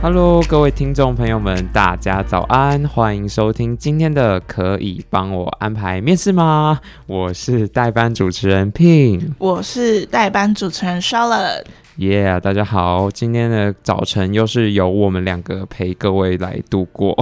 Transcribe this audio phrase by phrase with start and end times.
[0.00, 6.80] Hello，各位听众朋友们，大家早安，欢迎收听今天的《可以帮我安排面试吗》？
[7.08, 11.64] 我是代班主持人 Pin，我是代班主持人 Charlotte。
[11.98, 17.16] Yeah，大家好，今天的早晨又是由我们两个陪各位来度过。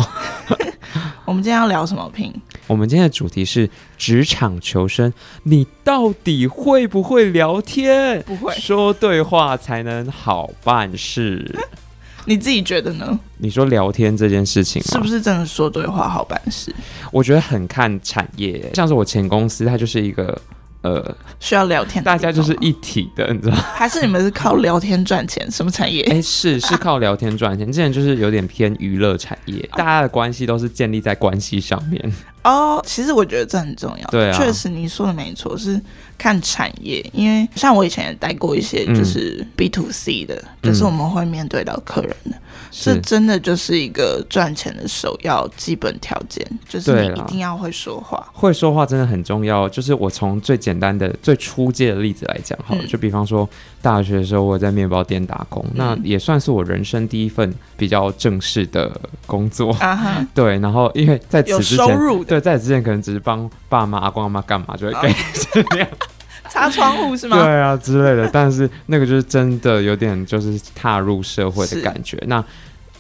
[1.25, 2.35] 我们今天要聊什么？Pin？
[2.69, 5.11] 我们今天的主题是职场求生，
[5.45, 8.23] 你到底会不会聊天？
[8.25, 11.59] 不会，说对话才能好办事。
[12.27, 13.19] 你自己觉得呢？
[13.39, 16.75] 你说聊天这件事情是不是真的说对话好办事？
[17.11, 20.37] 我觉得很看产业，像是我前公司，它就是一个
[20.83, 23.55] 呃需要聊天，大家就是一体的，你知道？
[23.57, 25.51] 还是你们是靠聊天赚钱？
[25.51, 26.03] 什么产业？
[26.11, 32.13] 哎，是是靠聊天赚钱，之前就是有点偏娱乐产业， 大家的关系都是建立在关系上面。
[32.43, 34.09] 哦，其实我觉得这很重要。
[34.09, 35.81] 对啊，确实你说的没错，是
[36.19, 37.05] 看产业。
[37.13, 42.37] 因为像我以前也带过一些，就是 B to C 的，嗯、就是我们会面对到客人的，
[42.71, 48.27] 这、嗯、真的就是一个赚钱的首要基本条件，就是你一定要会说话。
[48.33, 49.69] 会说话真的很重要。
[49.69, 53.49] 就是我从最简单的、最初阶的例子来讲，好了，就比方说
[53.83, 58.91] 大学的时候我在面包店打工，嗯、那也算是我人生第一份比较正式的
[59.27, 59.73] 工作。
[59.75, 60.59] 啊， 对。
[60.59, 62.41] 然后因为在此之前，有收入的。
[62.41, 65.13] 在之前可能只是帮爸妈、阿公、阿妈干嘛，就会给
[65.53, 65.89] 这样
[66.57, 67.37] 擦窗户是吗？
[67.37, 68.29] 对啊之类的。
[68.33, 72.17] 但是那个就是真的有点就是踏入社会的感觉。
[72.27, 72.43] 那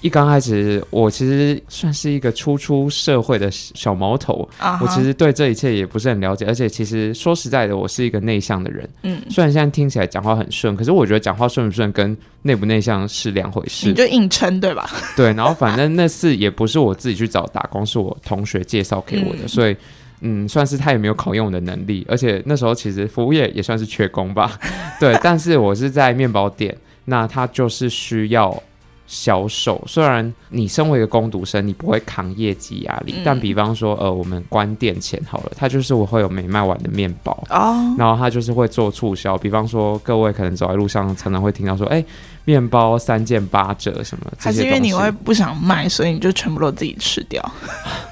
[0.02, 4.78] 一刚开始，我其实算是一个初出社会的小毛头，uh huh.
[4.82, 6.44] 我其实对这一切也不是很了解。
[6.44, 8.88] 而且其实说实在的，我是一个内向的人。
[9.02, 13.88] 嗯，虽然现在听起来讲话很顺，可是我觉得讲话顺不顺跟内不内向是两回事。
[13.88, 14.88] 你就硬撑对吧？
[15.16, 19.74] 对，然后反正那次也不是我自己去找打工，是我同学介绍给我的， 嗯、所以
[20.20, 22.06] 嗯，算是他也没有考验我的能力。
[22.08, 24.58] 而且那时候其实服务业也算是缺工吧。
[25.00, 28.62] 对，但是我是在面包店，那他就是需要。
[29.08, 42.04] 销售，虽然你身为一个工读生，你不会扛业绩压力，嗯、但比方说，呃，我们关店前好了，他就是我会有没卖完的面包哦，然后他就是会做促销，比方说各位可能走在路上常常会听到说，哎，
[42.44, 47.40] 面包三件八折什么，还是因为你会不想卖，所以你就全部都自己吃掉？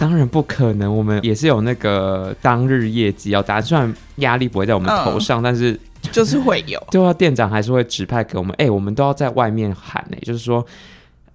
[0.00, 5.78] 当然不可能，我们也是有那个当日业绩要达，虽然压力不会在我们头上，嗯、但是。
[6.10, 10.66] 就是会有， 对啊，店长还是会指派给我们，哎、欸，我们都要在外面喊呢、欸，就是说，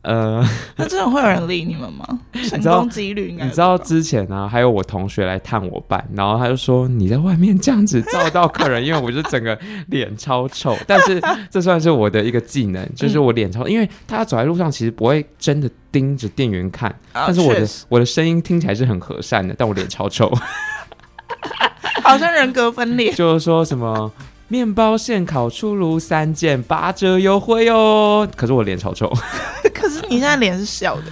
[0.06, 2.08] 呃，那真的会有人理你们吗？
[2.48, 9.58] 成功几率应该，你知道之前呢、啊，还有我同学来探我班，然后他就说你在外面这样子照到客人， 因为我就整个
[9.88, 20.32] 脸超丑，但是 这算是我的一个技能，就是我脸超，嗯、因为他走在路上其实不会真的盯着店员看，哦、但是我的我的声音听起来是很和善的，但我脸超丑，
[22.04, 24.12] 好像人格分裂，就是说什么。
[24.48, 28.28] 面包现烤出炉三件八折优惠哦！
[28.36, 29.12] 可是我脸超臭。
[29.74, 31.04] 可是你现在脸是笑的。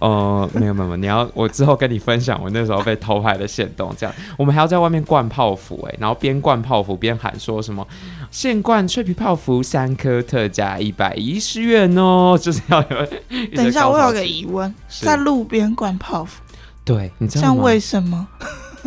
[0.00, 7.86] 呃， 没有没有，你要我之后跟你分享我那时候被偷拍的现动，这样我们还要在外面灌泡芙哎，然后边灌泡芙边喊说什么
[8.30, 13.06] 现灌脆皮泡芙三颗特价一百一十元哦，就是要有。
[13.54, 16.42] 等一下，我有个疑问， 是在路边灌泡芙，
[16.84, 17.54] 对，你知道吗？
[17.54, 18.26] 像为什么？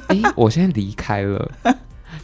[0.08, 1.50] 哎，我现在离开了。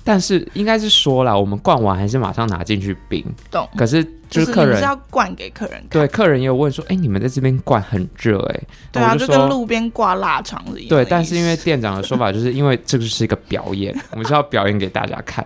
[0.04, 3.24] 但是应该是说了，我们灌完还是马上拿进去冰。
[3.50, 3.68] 懂。
[3.78, 5.90] 可是就是客人是要灌给客人看。
[5.90, 10.90] 对，客人也有问说：“哎、欸，你们在这边灌很热哎、欸？”对啊，就，就跟路边挂腊肠一样。
[10.90, 15.46] 对，但是因为店长的说法，就是因为这个是一个表演，我们是要表演给大家看。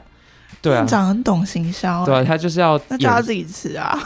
[0.61, 2.05] 对啊，店长很懂行销、欸。
[2.05, 3.99] 对，他就是要那就要自己吃啊。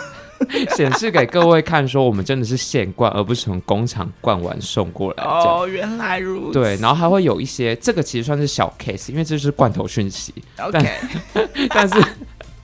[0.75, 5.23] 显示给各位看，说我们真的是现灌，而不是从工厂灌完送过来。
[5.23, 6.59] 哦，原来如此。
[6.59, 10.33] 对，然后还会有一些，这个其实算是小 case，因为这是罐头讯息。
[10.59, 10.89] OK，
[11.33, 12.05] 但，但是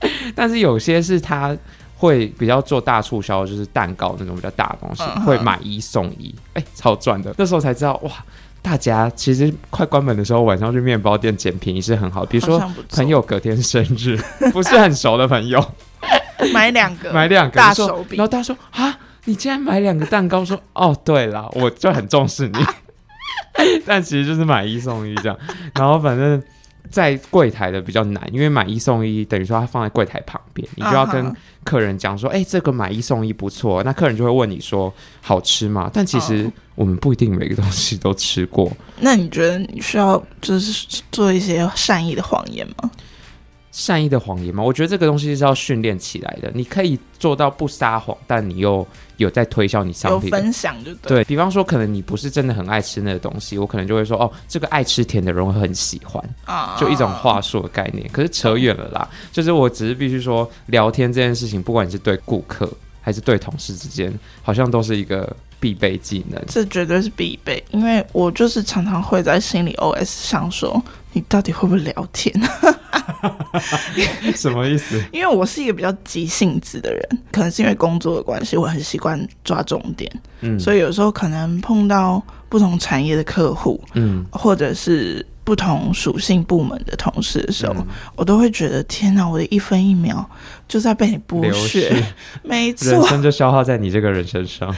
[0.34, 1.56] 但是有些是他
[1.96, 7.34] 会比较做大促销，就是蛋糕那种比较大的东西，嗯、会买一送一，哎，超赚的。
[7.36, 8.10] 那时候才知道，哇，
[8.62, 12.24] 大家其实快关门的时候，晚上去面包店捡便宜是很好。
[12.24, 14.16] 比如说朋友隔天生日，
[14.52, 15.64] 不是很熟的朋友。
[16.52, 22.58] 买两个，买两个大手笔，然后他说：“啊，你竟然买两个蛋糕？”说：“哦，对了， 我就很重视你。
[23.84, 25.36] ”但其实就是买一送一这样。
[25.74, 26.40] 然后反正，
[26.90, 32.44] 在柜台的比较难，因为买一送一等于说它放在柜台旁边，你就要跟客人讲说：“哎、uh huh.
[32.44, 38.70] 欸，这个买一送一不错。”那客人就会问你说：“好吃吗？”但其实我们不一定每个东西都吃过。
[39.00, 42.90] 那你觉得你需要就是做一些善意的谎言吗？
[43.78, 44.60] 善意的谎言吗？
[44.60, 46.50] 我觉得这个东西是要训练起来的。
[46.52, 48.84] 你可以做到不撒谎，但你又
[49.18, 51.22] 有在推销你商品，有分享就对。
[51.22, 58.04] 对，比方说，可能你不是真的很爱吃那个东西，我可能就会说，哦，这个爱吃甜的人会很喜欢啊，就一种话术的概念。
[58.12, 62.68] 可是扯远了啦，就是我只是必须说，聊天这件事情，不管你是对顾客。
[63.00, 66.38] 还是对同事之间，好像都是一个必备技能。
[66.46, 70.82] 这绝对是必备，因为我就是常常会在心里 OS 想说，
[71.12, 72.34] 你到底会不会聊天？
[74.34, 75.02] 什么意思？
[75.12, 80.10] 因为我是一个比较急性子的人，可能是因为工作的关系，我很习惯抓重点，
[80.40, 85.24] 嗯，所以有时候可能碰到不同产业的客户，嗯，或者是。
[85.48, 90.28] 不同属性部门的同事的时候，嗯、我都会觉得天哪，我的一分一秒
[90.68, 91.90] 就在被你剥削，
[92.44, 94.70] 没错，人生就消耗在你这个人身上。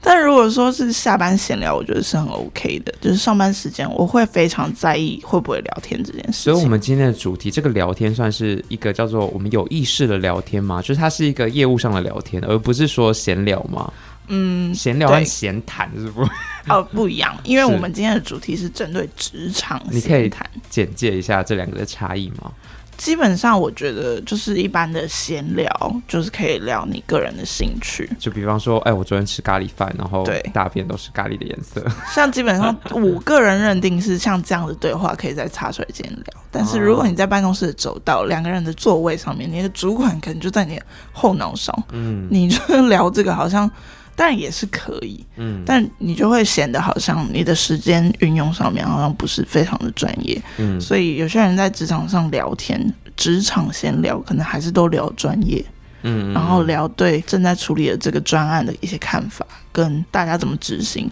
[0.00, 2.94] 但如果说是下班闲聊，我觉得是很 OK 的。
[3.00, 6.42] 就是上班时间，我会非常在意会不会聊天这件事。
[6.42, 10.80] 所以，我们今天的主题，这个聊天算是一个叫做我们有意识的聊天吗？
[10.80, 13.92] 就是它是一个业务上的聊天，而不是说闲聊吗？
[14.28, 16.22] 嗯，闲聊和闲谈是不？
[16.68, 19.82] 哦，不一样， 因为我们今天的主题是针对职场。
[19.90, 20.30] 你可以
[20.70, 22.52] 简介一下这两个的差异吗？
[22.96, 28.08] 基本上，我觉得就是一般的闲聊，就是可以聊你个人的兴趣。
[28.18, 31.84] 就比方说，哎，我昨天吃咖喱饭，然后对大便都是咖喱的颜色。
[32.14, 36.40] 像基本上，我个人认定是像这样的对话可以在茶水间聊。
[36.50, 40.82] 但是如果你在办公室的走道，两个人的座位上面，你的主管可能就在你的
[41.12, 43.70] 后脑勺，嗯，你就聊这个好像。
[44.16, 55.62] 当然也是可以，嗯，但你就会显得好像你的时间运用上面好像不是非常的专业，嗯，所以有些人在职场上聊天，职场闲聊可能还是都聊专业，
[56.02, 61.10] 嗯，然后聊对正在处理的这个专案的一些看法，跟大家怎么执行。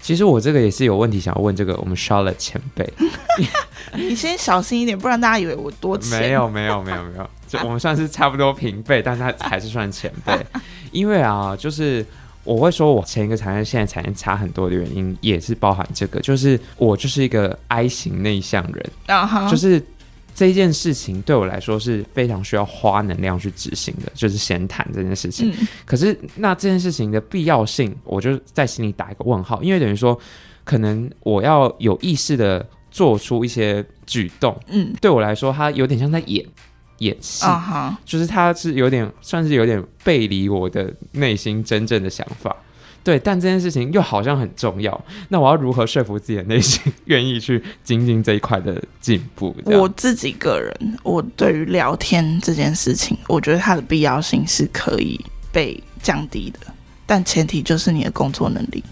[0.00, 2.88] 其实我这个也是有问题想要问这个我们 Charlotte 前辈，
[3.98, 6.20] 你先小心一点，不然大家以为我多钱。
[6.20, 10.38] 没有没有没有没有，就我们算是差不多平辈，但他还是算前辈，
[10.92, 12.06] 因为啊，就是。
[12.48, 19.50] 我会说，我前一个产业现在产业差很多的原因，也是包含这个，就是我就是一个 I 型内向人，uh huh.
[19.50, 19.82] 就是
[20.34, 25.52] 这件事情对我来说是非常需要花能量去执行的，就是闲谈这件事情。
[25.60, 30.18] 嗯、可是那这件事情的必要性，我就在心里打一个问号，因为等于说，
[30.64, 36.42] 可能我要有意识的做出一些举动，嗯，对我来说，它有点像在演。
[36.98, 37.96] 演戏，uh huh.
[38.04, 42.54] 就是他是有点算是有点背离我的内心真正的想法，
[43.04, 49.54] 对，但这件事情又好像很重要，那我要如何说服自己的内心愿意去精进这一块的进步？
[49.64, 55.18] 我自己个人，我对于聊天这件事情，我觉得它的必要性是可以
[55.52, 56.58] 被降低的，
[57.06, 58.82] 但前提就是你的工作能力，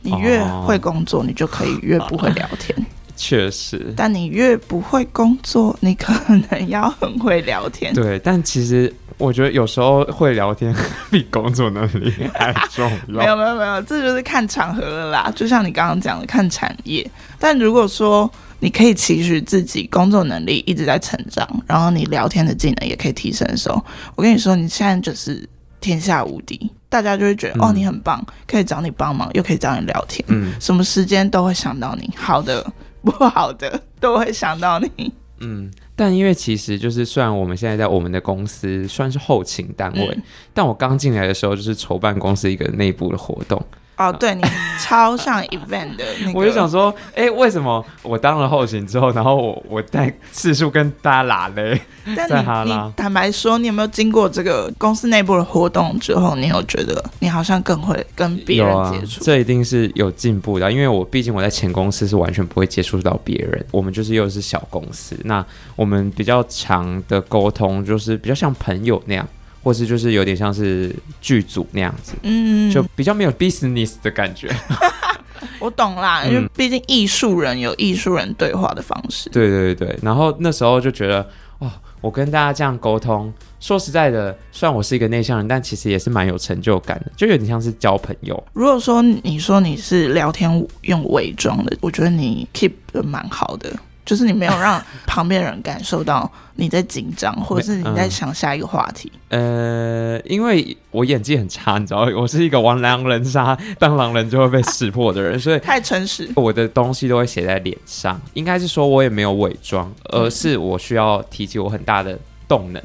[0.00, 2.74] 你越会工作，你就可以越不会聊天。
[3.22, 6.10] 确实，但你越不会工作，你可
[6.50, 7.92] 能要很会聊天。
[7.92, 10.74] 对，但其实我觉得有时候会聊天
[11.10, 12.96] 比工作能力还重要。
[13.20, 15.30] 没有没有没有，这就是看场合了啦。
[15.36, 17.08] 就像你刚刚讲的，看产业。
[17.38, 18.28] 但如果说
[18.58, 23.84] 你可以期许自己工作能力一直在成长，然后你聊天的技能也可以提升的时候，
[24.16, 25.46] 我跟你说，你现在就是
[25.78, 32.10] 天下无敌，大家就会觉得、嗯、哦，你很棒，可以找你帮忙，又可以找你聊天，嗯，什么时间都会想到你。
[32.16, 32.64] 好的。
[33.02, 35.12] 不好的 都会想到你。
[35.40, 43.62] 嗯，但因为其实就是，虽然我们现在在我们的公司算是后勤单位，嗯、但我刚进来的时候就是筹办公司一个内部的活动。
[44.00, 44.42] 哦，对，你
[44.80, 51.78] 超像 event 的那个，我就想说，哎、欸，为什么我当了后勤之后，然后我我带次数跟大家拉嘞？
[52.16, 59.22] 但你你坦白说，你有没有经过这个公司内部的活动之后，你有觉得你好像更会跟别人接触？
[59.22, 65.44] 这一定是有进步的，因为我毕竟我在前公司是完全不会接触到别人，我们就是又是小公司，那
[65.76, 69.28] 我们比较长的沟通就是比较像朋友那样。
[69.62, 74.48] 或是就是有点像是剧组那样子，嗯，就比较没有 business 的感觉。
[75.58, 79.28] 我懂啦，因为毕竟艺术人有艺术人对话的方式。
[79.30, 81.26] 对对对，然后那时候就觉得，
[81.60, 88.42] 哇，我跟大家这样沟通，说实在的，虽然我是一个内向人，但其实也是蛮有成就感的，就有点像是交朋友。
[88.54, 93.70] 如果说你说你是聊天用伪装的，我觉得你 keep 的蛮好的。
[94.04, 99.10] 就是你没有让旁边人感受到你在紧张，或者是你在 想下一个话题。
[99.28, 106.28] 呃，因为我演技很差，你知道，我是一个玩狼人杀 当狼人就会被识破的人，所以太诚实。
[106.34, 112.82] 我的东西都会写在脸上，应该是说我也没有伪装，而是我需要提起我很大的动能，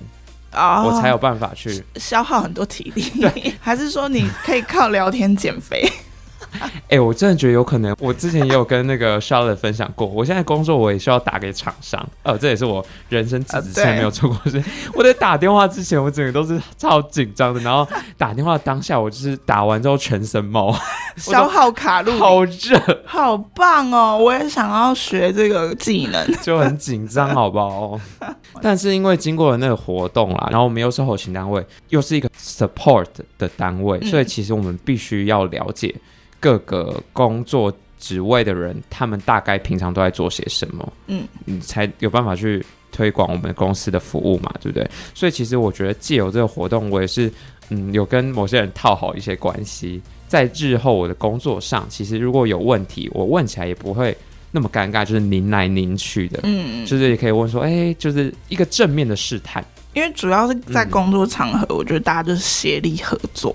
[0.53, 3.01] 哦、我才有办法去消耗很多体力。
[3.19, 5.84] 对，还是说你可以靠聊天减肥？
[6.88, 7.95] 哎、欸，我真的觉得有可能。
[8.00, 14.57] 我之前也有跟那个 Charlotte 分享过，我现在工作我也需要打给厂商，呃，这也是我人生之前没有做过的事。
[14.59, 20.75] 啊、我在打电话之前，我整个都是超紧张的，然后打电话当下，我就是打完之后全身冒，
[21.17, 24.17] 消耗卡路里，好热，好棒哦！
[24.17, 28.00] 我也想要学这个技能，就很紧张，好不好？
[28.62, 33.07] 但是因为经过了那个活动啦，然后我们又是后勤单位，又是一个 support
[33.38, 35.93] 的单位，嗯、所以其实我们必须要了解
[36.39, 44.89] 各个工作职位的人，他们大概平常都在做些什么，嗯，你才有办法去推广我们公司的服务嘛，对不对？
[45.13, 47.32] 所以其实我觉得借由这个活动，我也是
[47.70, 54.15] 嗯有跟某些人套好一些关系，在日后我的工作上，其实如果有问题，我问起来也不会。
[54.51, 59.62] 那么尴尬，就是拧来拧去的，嗯，就是也可以问说，哎、欸，就是一个正面的试探，
[59.92, 63.54] 因为主要是在工作场合，嗯、我觉得大家就是协力合作，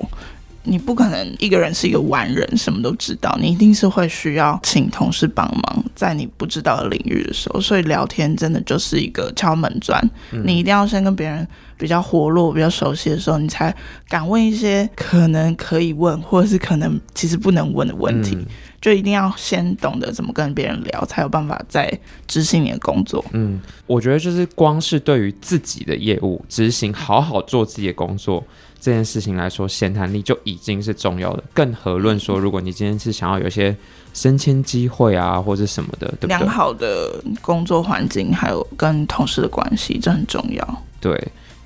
[0.63, 9.99] 你不可能一个人是一个完人，什么都知道，你一定是会需要请同事帮忙，在你不知道的领域的时候，所以聊天真的就是一个敲门砖，
[10.33, 11.47] 嗯、你一定要先跟别人
[11.79, 13.75] 比较活络、比较熟悉的时候，你才
[14.09, 18.35] 敢问一些可能可以问，或者是可能其实不能问的问题。
[18.35, 18.47] 嗯
[18.81, 21.87] 就一定要先懂得怎么跟别人聊，才有办法再
[22.27, 23.23] 执行你的工作。
[23.33, 28.43] 嗯，我觉得就是光是对于自己的业务执行，好好做自己的工作
[28.81, 31.45] 这件事情来说，闲谈力就已经是重要的。
[31.53, 33.77] 更何论说，如果你今天是想要有一些
[34.15, 36.39] 升迁机会啊，或者什么的，对不对？
[36.39, 40.83] 良好的工作环境，还有跟同事的关系，这很重要。
[41.01, 41.17] 对，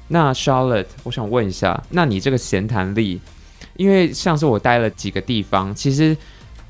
[0.09, 3.21] 那 Charlotte，我想问一下，那你这个闲谈力，
[3.76, 6.16] 因为像是我待了几个地方，其实。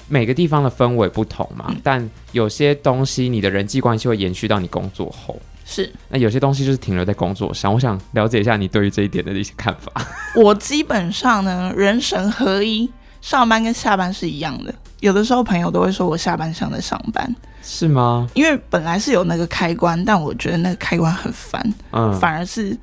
[0.06, 5.90] 每个地方的氛围不同嘛，嗯、但有些东西你的人际关系会延续到你工作后，是。
[6.08, 9.90] 那有些东西就是停留在工作上，我想了解一下你对于这一点的一些看法。
[10.36, 12.90] 我基本上呢，人神合一，
[13.20, 14.74] 上班跟下班是一样的。
[15.00, 18.26] 有的时候朋友都会说我下班像在上班，是吗？
[18.34, 22.74] 因为本来是有那个开关，但我觉得那个开关很烦，嗯，反而是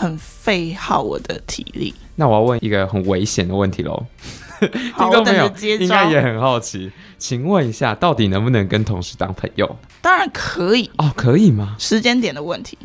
[0.00, 1.94] 很费耗我的体力。
[2.14, 4.02] 那我要问一个很危险的问题喽。
[4.60, 9.76] 听众朋友应该也很好奇，请问一下，到底能不能跟同事当朋友？
[10.00, 11.76] 当然可以哦，可以吗？
[11.78, 12.78] 时间点的问题。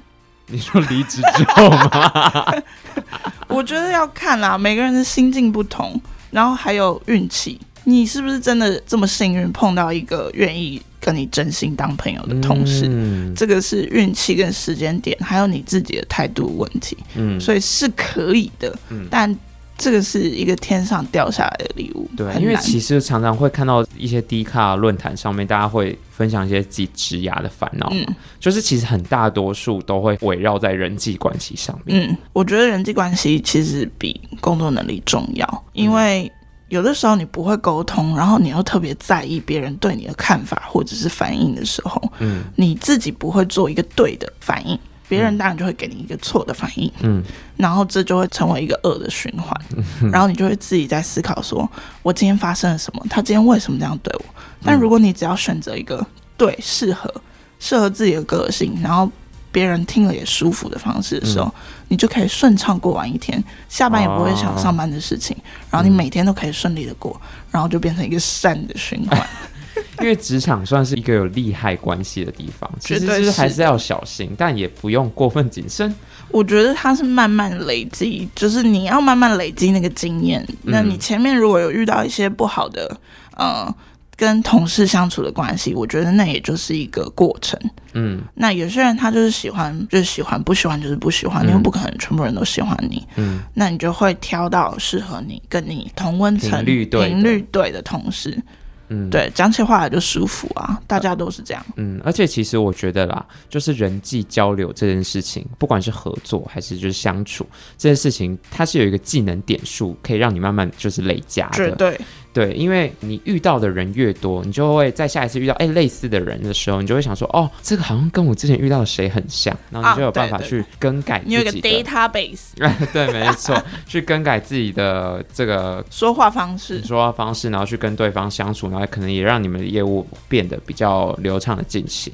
[0.47, 2.53] 你说离职之后吗？
[3.47, 5.97] 我觉得要看啦，每个人的心境不同，
[6.31, 7.57] 然后还有运气。
[7.85, 12.87] 你是不是真的这么幸运碰到一个愿意跟你真心当朋友的同事？
[12.89, 16.97] 嗯，这个是运气跟时间点，还有你自己的态度问题。
[17.15, 19.37] 嗯，所以是可以的，嗯，但。
[19.77, 28.05] 这个是一个天上掉下来的礼物，对，因为其实常常会看到一些低卡论坛上面，大家会分享一些自己职涯的烦恼，嗯，
[28.39, 32.09] 就是其实很大多数都会围绕在人际关系上面。
[32.09, 36.31] 嗯，我觉得人际关系其实比工作能力重要，因为
[36.69, 44.77] 有的时候你不会沟通，然后你又特别在意别人对你的看法或者是反应的时候，嗯，你自己不会做一个对的反应。
[45.07, 47.23] 别人当然就会给你一个错的反应，嗯，
[47.57, 49.55] 然后这就会成为一个恶的循环，
[50.01, 51.69] 嗯，然后你就会自己在思考说，
[52.01, 53.05] 我今天发生了什么？
[53.07, 54.25] 他今天为什么这样对我？
[54.63, 56.03] 但如果你只要选择一个
[56.35, 57.13] 对适合
[57.59, 59.07] 适合自己的个性，然后
[59.55, 65.33] 别人听了也舒服的方式的时候，嗯，你就可以顺畅过完一天，下班也不会想上班的事情，
[65.71, 67.19] 然后你每天都可以顺利的过，
[67.49, 69.25] 然后就变成一个善的循环。
[70.01, 75.93] 因为职场算是一个有利害关系的地方，其实就是还是要小心，但也不用过分谨慎。
[76.29, 80.45] 我觉得它是慢慢累积，就是你要慢慢累积那个经验。
[80.63, 82.99] 那你前面如果有遇到一些不好的，
[83.37, 83.73] 呃，
[84.15, 87.59] 跟同事相处的关系，我觉得那也就是一个过程。
[87.93, 93.05] 嗯，那有些人他就是喜欢，就是喜欢，不喜欢就是不喜欢，你又不可能全部人都喜欢你。
[93.15, 98.41] 嗯，那你就会挑到适合你、跟你同温层、频率对的同事。
[98.89, 101.65] 嗯，对，讲起话来就舒服啊，大家都是这样。
[101.75, 107.47] 嗯，而且其实我觉得啦，就是人际交流这件事情，不管是合作还是就是相处
[107.79, 111.71] 这件事情，它是有一个技能点数，可以让你慢慢就是累加的。
[111.71, 111.99] 对。
[112.35, 121.43] 对，因为你遇到的人越多，你就会在下一次遇到哎类似的人的时候，你就会想说，哦，这个好像跟我之前遇到的谁很像，然后你就有办法去更改自己的。
[121.43, 122.41] 你有一个 database。
[122.91, 132.11] 对，没错，去更改自己的这个说话方式，说话方式，然后去跟对方相处，然后可能也让你们的业务变得比较流畅的进行。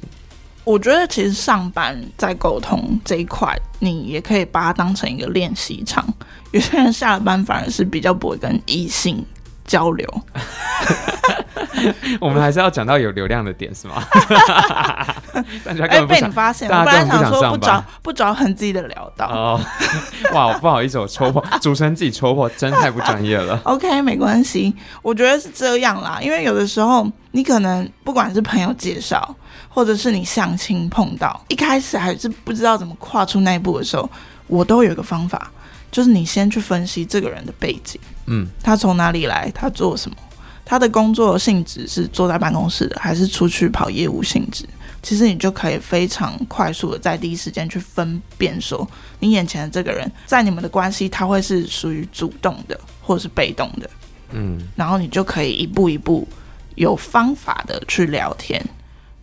[0.62, 6.06] 我觉得其实上班在沟通这一块，你也可以把它当成一个练习场。
[6.52, 9.24] 有些人下了班反而是比较不会跟异性
[9.72, 10.06] 交流，
[12.20, 14.04] 我们还是要讲到有流量的点是吗？
[15.64, 19.26] 大家哎、欸，被你发现，我本来想说不着不着痕迹的聊到。
[19.28, 19.60] 哦，
[20.34, 23.58] 哇，不好意思，我戳破，主持人自己戳破，真太不专业了。
[23.64, 29.34] OK，没关系，我觉得是这样啦，因为有的时候你可能不管是朋友介绍，
[29.70, 34.06] 或者是你相亲碰到，一开始还是不知道怎么跨出那一步的时候，
[34.48, 35.50] 我都有一个方法，
[35.92, 40.16] 就是你先去分析这个人的背景，嗯，他从哪里来，他做什么。
[40.64, 44.64] 他的工作性质是坐在办公室的，还是出去跑业务性质？
[45.02, 53.90] 其实你就可以非常快速的在第一时间去分辨，说你眼前的这个人，在你们的关系，他会是属于主动的，或者是被动的。
[54.30, 56.26] 嗯，然后你就可以一步一步
[56.76, 58.64] 有方法的去聊天。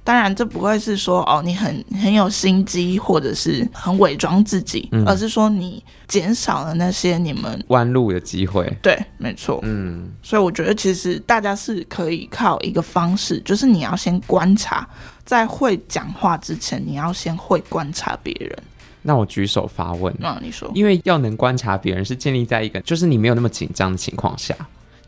[0.10, 8.68] 当然，这不会是说哦，你很很有心机，或者是很伪装自己，嗯、而是说你减少了那些你们弯路的机会。
[8.82, 9.60] 对，没错。
[9.62, 14.90] 嗯，所以我觉得其实大家是可以靠一个方式，就是你要先观察，
[15.26, 18.58] 在会讲话之前，你要先会观察别人。
[19.04, 20.12] 那我举手发问。
[20.18, 24.56] 那、嗯、你说，因为要能观察别人，是建立在一个就是你没有那么紧张的情况下。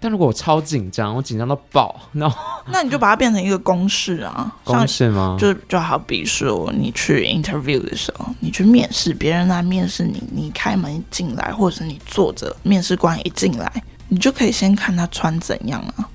[0.04, 2.28] 但如果我超紧张，我紧张到爆， 那
[2.72, 5.38] 那你就把它变成一个公式啊， 公式吗？
[5.40, 13.72] 就就好比说，你去 interview 的时候，你去面试，别人来面试你，你开门进来，或者是你坐着，面试官一进来，
[14.10, 16.10] 你就可以先看他穿怎样啊。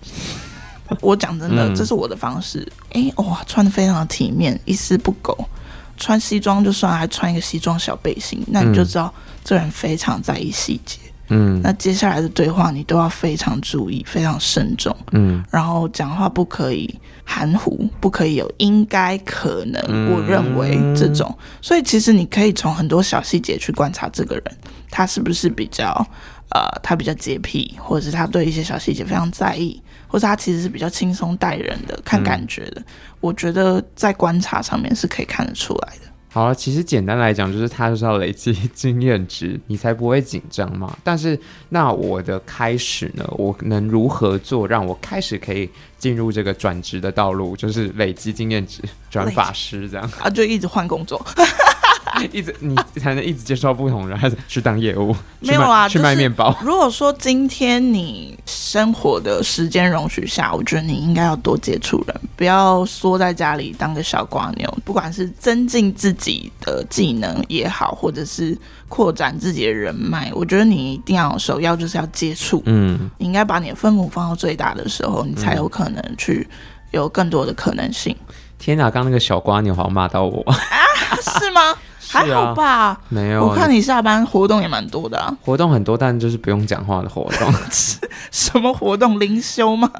[1.00, 2.66] 我讲真的，这是我的方式。
[2.90, 5.37] 哎、嗯欸，哇，穿的非常的体面，一丝不苟，
[5.97, 9.14] 穿西装就算，还穿一个西装小背心，那你就知道
[9.45, 10.99] 这人非常在意细节。
[11.28, 14.95] 嗯，那接下来的对话你都要非常注意，非常慎重。
[15.12, 21.37] 嗯，然后讲话不可以含糊，不可以有应该、可能、嗯、我认为这种。
[21.61, 24.45] 所以其实你可以从很多小细节去观察这个人，
[24.90, 25.92] 他是不是比较
[26.50, 32.80] 呃，他比较洁癖，或者是他对一些小细节非常在意，或者他其实是比较轻松待人的，看感觉的。
[32.80, 32.85] 嗯、
[33.21, 36.06] 我觉得在观察上面是可以看得出来的。
[36.37, 40.95] 好了，其实简单来讲，就是他就是要累积经验值，你才不会紧张嘛。
[41.02, 41.40] 但是
[41.71, 45.66] 那我的开始呢，我能如何做，让我开始可以
[45.97, 51.19] 进入这个转职的道路，就是累积经验值，转法师这样 啊，就一直换工作。
[52.32, 55.14] 一直你才能一直接触到不同人，还是去当业务？
[55.40, 56.56] 没有啊，去卖面包。
[56.62, 64.78] 如果说今天你生活的时间容许下，我觉得你应该要多接触人，不要缩在家里当个小瓜牛。
[64.85, 68.56] 不管是增进自己的技能也好，或者是
[68.88, 72.62] 扩展自己的人脉，我觉得你一定要首要就是要接触。
[72.66, 76.46] 嗯，你应该把你的分母放到最大的时候，你才有可能去
[76.92, 78.14] 有更多的可能性。
[78.29, 80.57] 嗯、天哪，刚刚那个小瓜牛好像骂到我啊？
[81.38, 81.74] 是吗？
[82.16, 83.46] 还好吧，啊、没有。
[83.46, 87.52] 我看你下班活动也蛮多的啊，活动很多，但就是不用讲话的活动。
[88.31, 89.18] 什么活动？
[89.20, 89.90] 灵修吗？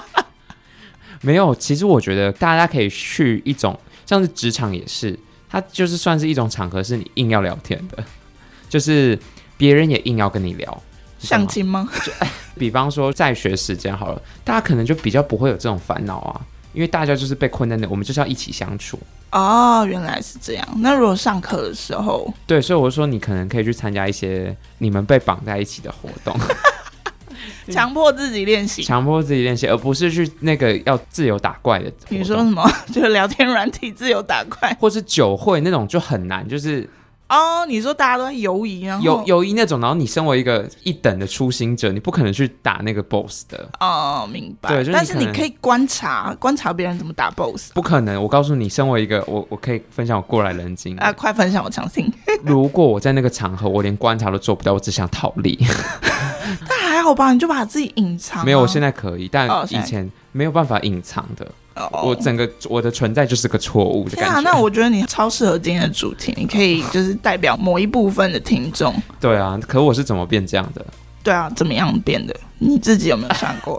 [1.22, 1.54] 没有。
[1.54, 8.04] 其实我觉得大家可以去一种，像是职场也是，它就是算是一种场合，是你硬要聊天的，
[8.68, 9.18] 就是
[9.56, 10.82] 别人也硬要跟你聊。
[11.18, 11.88] 相亲吗？
[12.04, 12.12] 就
[12.58, 16.40] 比方说在学时间好了，大家可能就比较不会有这种烦恼啊。
[16.76, 18.98] 因为大家就是被困在那，我们就是要一起相处。
[19.32, 20.68] 哦，原来是这样。
[20.76, 26.38] 那如果上课的时候，对，所以我说你可能可以去参加一些你们被绑在一起的活动，
[27.72, 31.90] 强迫自己练习，强迫自己练习，而不是去那个要自由打怪的。
[32.10, 32.62] 你说什么？
[32.92, 36.88] 就是聊天软体自由打怪，或是酒会那种就很难，就是。
[37.28, 39.00] 哦，oh, 你说大家都在游移啊？
[39.02, 43.68] 游游移那种，然后你身为一个一等的初心者，你不可能去打那个 boss 的。
[43.80, 44.70] 哦，oh, 明白。
[44.70, 47.72] 对，就是、但是你可以观察观察别人怎么打 boss。
[47.72, 52.12] 不可能，我告诉你，身为一个我，我可以分享我过来人经啊，快分享，我相信。
[52.44, 55.58] 如果我在那个场合，我连观察都做不到，我只想逃离。
[56.68, 58.44] 但还好吧，你就把自己隐藏、啊。
[58.44, 61.44] 没有，我现在可以，但以前没有办法隐藏的。
[62.02, 64.34] 我整个我的存在就是个错误的感觉。
[64.36, 68.94] 啊，那我觉得你超适合今天的主题，你可以就是代表某一部分的听众。
[69.20, 70.84] 对啊，可我是怎么变这样的？
[71.22, 72.34] 对啊，怎么样变的？
[72.58, 73.78] 你自己有没有想过？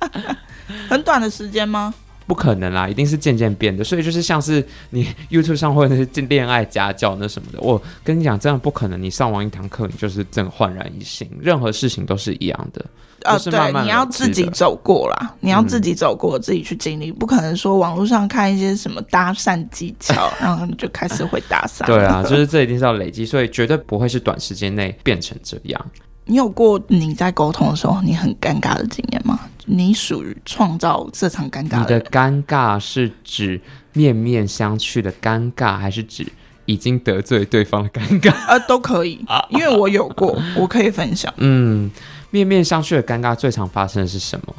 [0.88, 1.92] 很短的时间吗？
[2.26, 3.84] 不可能啦，一定是渐渐变的。
[3.84, 9.02] 所以就是像是你 YouTube 上会那些恋爱家教那什么的，我跟你讲，真的不可能。
[9.02, 12.84] 你上完一堂课，你就是正焕然一新，任何事情都是一样的。
[13.22, 21.84] 呃，对，你要自己走过啦，你要自己走过，自己去经历，嗯、不可能说网络上看一些什么搭讪技巧，然后你就开始会搭讪。
[21.88, 25.86] 对啊，就是这一定是要累积，所以绝对不会是短时间内变成这样。
[26.26, 29.40] 你有过你在沟通的时候你很尴尬的经验吗？
[29.66, 31.78] 你属于创造这场尴尬的？
[31.80, 33.60] 你的尴尬是指
[33.92, 36.26] 面面相觑的尴尬，还是指
[36.66, 38.32] 已经得罪对方的尴尬？
[38.48, 41.32] 呃，都可以，因为我有过，我可以分享。
[41.38, 41.90] 嗯。
[42.30, 44.52] 面面相觑的尴尬最常发生的是什么？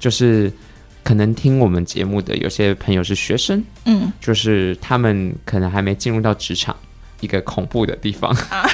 [0.00, 0.52] 就是
[1.04, 6.74] 可能听我们节目的有些朋友是学生，嗯，就是他们可能还没进入到职场，
[7.20, 8.32] 一个恐怖的地方。
[8.50, 8.68] 啊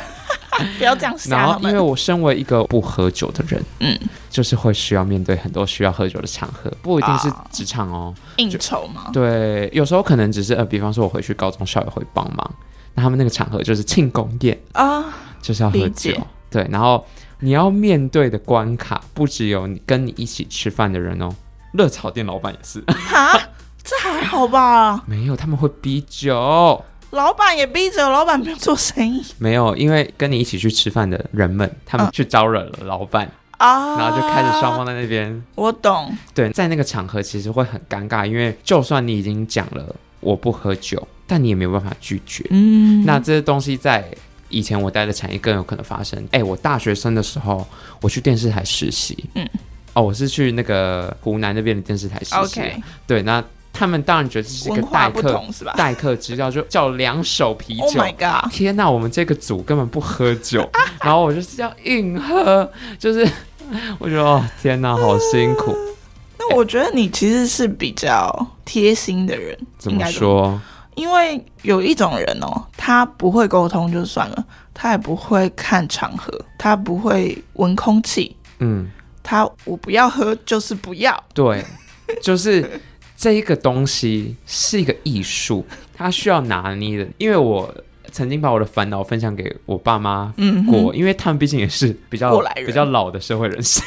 [0.79, 1.39] 不要这样想。
[1.39, 3.99] 然后，因为我身为一个不喝酒的人，嗯，
[4.31, 9.11] 就是会需要面对很多需要喝酒的场合，不一定是职场哦，应酬嘛。
[9.13, 12.51] 对，有时候可能只是呃，比方说我回去高中校友会帮忙，
[12.95, 15.05] 那他们那个场合就是庆功宴啊，
[15.43, 16.13] 就是要喝酒。
[16.49, 17.05] 对，然后
[17.41, 21.29] 你要面对的关卡不只有你跟你一起吃饭的人哦，
[21.73, 22.81] 热炒店老板也是。
[22.87, 23.39] 哈，
[23.83, 25.03] 这还好吧？
[25.07, 26.83] 没有，他们会逼酒。
[27.17, 35.43] 老板也逼着老板不要做生意，没有，因为跟你一起去吃饭的人们，他们去招惹了老板啊，然后就开始双方在那边。
[35.55, 42.45] 我懂，对，在那个场合其实会很尴尬，因为就算你已经讲了我不喝酒，但你也没有办法拒绝。
[42.51, 44.09] 嗯，那这些东西在
[44.51, 46.23] 以前我待的产业更有可能发生。
[46.31, 47.67] 哎，我大学生的时候，
[48.01, 49.49] 我去电视台实习，嗯，
[49.95, 52.83] 哦，我是去那个湖南那边的电视台实习，Okay.
[53.07, 53.43] 对，那。
[53.79, 55.45] 他们当然觉得这是一个待客
[55.77, 57.83] 待客之道，就叫两手啤酒。
[57.85, 58.51] Oh my god！
[58.51, 60.67] 天哪，我们这个组根本不喝酒，
[61.05, 63.31] 然后我就是要硬喝，就是
[64.01, 65.73] 我觉得哦，天哪，好辛苦。
[65.73, 65.95] 呃、
[66.41, 70.59] 那我觉得你其实是比较贴心的人，怎么说？
[70.95, 78.35] 因为有一种人哦，他不会沟通就算了，他也不会看场合，他不会闻空气。
[78.61, 78.91] 嗯，
[79.23, 81.23] 他我不要喝就是不要。
[81.35, 81.63] 对，
[82.23, 82.81] 就是。
[83.17, 87.09] 这一个东西是一个艺术，它需要拿捏的。
[87.19, 87.75] 因为我
[88.13, 90.35] 曾经把我的烦恼分享给我爸妈
[90.69, 93.81] 过，嗯、因为他们毕竟也是比较比较老的社会人士。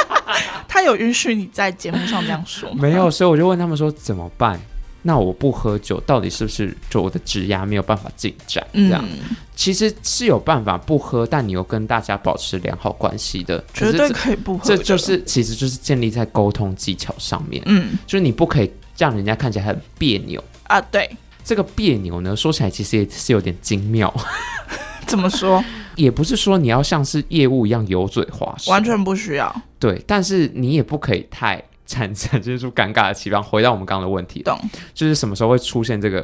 [0.68, 2.76] 他有允许你在节目上这样说吗？
[2.82, 4.60] 没有，所以我就问他们说怎么办？
[5.02, 8.66] 那我不喝酒，到底是不是就我的职压没有办法进展？
[8.72, 14.64] 这样、嗯、其实是有办法不喝，但你又跟大家保持良好关系的，绝对可以不喝。
[14.64, 17.62] 这就是其实就是建立在沟通技巧上面。
[17.66, 20.80] 嗯，就是你不可以让人家看起来很别扭啊。
[20.80, 21.08] 对，
[21.44, 24.12] 这个别扭呢，说起来其实也是有点精妙。
[25.06, 25.64] 怎么说？
[25.94, 29.62] 也不是说你要像是业务一样油嘴滑舌，完全不需要。
[29.78, 31.62] 对，但是你也不可以太。
[31.88, 33.42] 产 产生出尴尬的期望。
[33.42, 34.56] 回到我们刚刚的问题，懂？
[34.94, 36.22] 就是什么时候会出现这个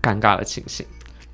[0.00, 0.86] 尴尬的情形？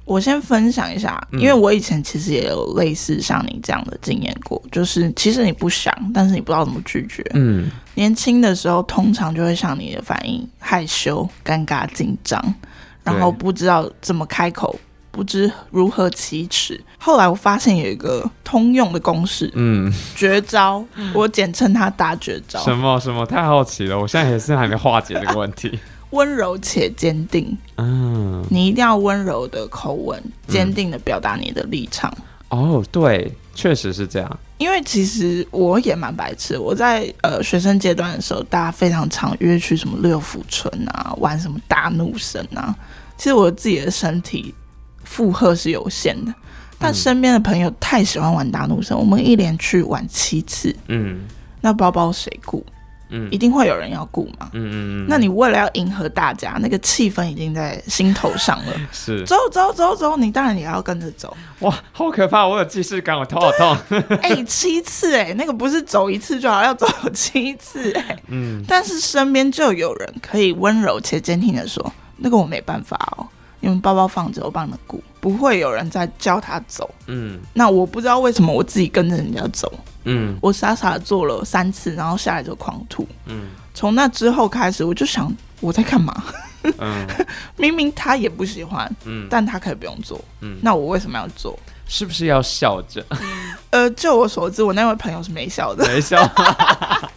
[0.05, 7.25] 我先分享一下，因为我以前其实也有类似像你这样的经验过，就是其实你不想，但是你不知道怎么拒绝。
[7.35, 12.55] 嗯，年轻的时候通常就会像你的反应，害羞、尴尬、紧张，
[13.03, 14.79] 然后不知道怎么开口。
[15.17, 16.79] 不知如何启齿。
[16.99, 22.61] 后来我发现有一个通用的公式，嗯，绝招，我简称它大绝招。
[22.61, 23.25] 什么什么？
[23.25, 25.79] 太好奇了，我现在也是还没化解这个问题。
[26.11, 32.13] 温柔且坚定，嗯，你一定要温柔的口吻，坚定的表达你的立场。
[32.51, 34.39] 嗯、哦，对，确实是这样。
[34.59, 42.75] 因为其实我也蛮白痴，我在呃学生阶段的时候，大家非常常约去什么六福村啊，玩什么大怒神啊。
[43.19, 44.55] 其实我自己的身体。
[45.07, 46.35] 负荷是有限的，
[46.79, 51.21] 但身边的朋友太喜欢玩大怒神，嗯、我们一连去玩七次，嗯，
[51.63, 52.63] 那包包谁顾？
[53.09, 55.07] 嗯，一定会有人要顾嘛，嗯嗯嗯。
[55.09, 61.35] 那你为了要迎合大家，那个气氛已经在心头上了， 是走走走走，你当然也要跟着走。
[61.61, 62.45] 哇，好可怕！
[62.45, 63.79] 我有既视感，我头好痛。
[64.21, 68.65] 哎、欸，七次哎、欸，那个不是走一次就好，要走七次哎、欸，嗯。
[68.67, 73.25] 但是身边就有人可以温柔且坚定的说，那个我没办法哦。
[73.71, 76.89] 你们包包放着，我帮你们顾，不会有人再叫他走。
[77.07, 79.73] 嗯，那我不知道为什么我自己跟着人家走。
[80.05, 83.07] 嗯，我傻傻做了三次，然后下来就狂吐。
[83.27, 86.25] 嗯，从那之后开始，我就想我在干嘛？
[86.79, 87.07] 嗯，
[87.57, 90.21] 明明他也不喜欢，嗯，但他可以不用做。
[90.41, 91.59] 嗯，那我为什么要做？
[91.89, 93.05] 是不是要笑着？
[93.71, 96.21] 呃，就我所知，我那位朋友是没笑的，没笑。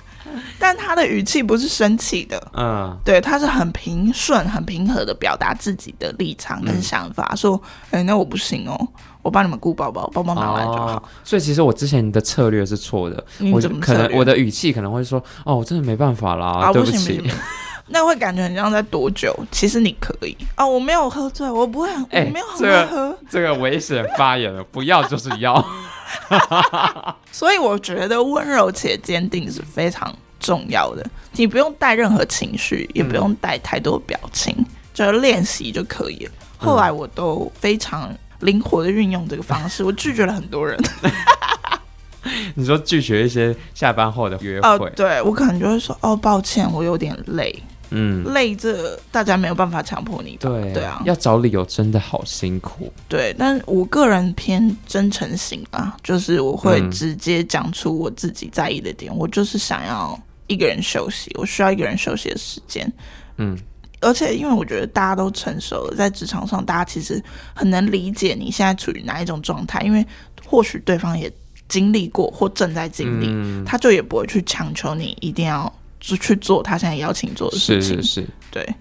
[0.58, 7.62] 但他的语气不是生气的，嗯，对，他是很平顺、很平和的表达自己的立场跟想法，嗯、说，
[7.92, 8.88] 哎、欸，那我不行哦，
[9.22, 11.04] 我帮你们顾宝宝，帮帮忙来就好、哦。
[11.24, 16.98] 所以其实我之前的策略是错的，我怎么可能我的语气可能会说，哦，我真的没办法啦，啊、对不起。
[16.98, 17.38] 不行不行
[17.90, 25.64] 那会感觉很像在多久，其实你可以啊、哦，我没有喝醉，我不会，欸、我没有很会喝，这个、这个危险发言了，不要就是要。
[27.32, 30.16] 所以我觉得温柔且坚定是非常。
[30.42, 36.32] 重要的，你不用带任何情绪，也不用带太多表情，嗯、就练习就可以了。
[36.58, 40.80] 后来我都非常灵活的运用这个方式， 我拒绝了很多人。
[42.56, 44.68] 你说拒绝一些下班后的约会？
[44.70, 47.54] 哦，对，我可能就会说哦，抱歉，我有点累。
[47.92, 50.38] 嗯，累这大家没有办法强迫你。
[50.40, 52.92] 对对啊，要找理由真的好辛苦。
[53.08, 60.20] 对，但我个人偏真诚型啊，就是我会直接讲出我自己在意的点，嗯、我就是想要。
[60.52, 62.92] 一个人休息，我需要一个人休息的时间。
[63.38, 63.56] 嗯，
[64.02, 67.24] 而且因为我觉得大家都成熟了，在职场上，大家其实
[67.54, 70.04] 很能理解你现在处于哪一种状态，因为
[70.44, 71.32] 或许对方也
[71.68, 77.98] 经历过或正在经历，嗯、他就也不会去强求你一定要就去做他现在邀请做的事情。
[77.98, 78.76] 是是是，对，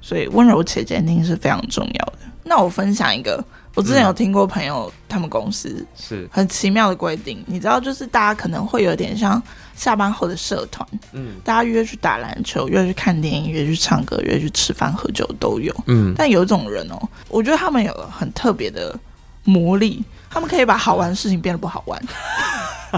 [0.00, 2.18] 所以温柔且坚定是非常重要的。
[2.42, 3.44] 那我分享一个。
[3.76, 9.42] 我之前有听过朋友，他们公司是很奇妙的规定，你知道，就是大家可能会有点像
[9.74, 16.14] 下班后的社团，嗯，大家约去打篮球，约去看电影，约去唱歌，约去吃饭喝酒都有，嗯。
[16.16, 18.96] 但有一种人哦，我觉得他们有很特别的
[19.42, 22.00] 魔力，他们可以把好玩的事情变得不好玩。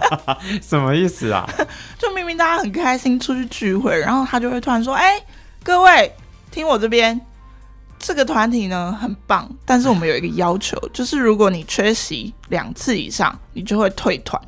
[0.62, 1.48] 什么意思啊？
[1.98, 5.20] 就明明大家很开心出去聚会，然后他就会突然说：“哎，
[5.62, 6.12] 各位，
[6.50, 7.20] 听我这边。”
[7.98, 14.40] 这个团体呢很棒，但是我们有一个要求，就是如果你缺席两次以上，你就会退团。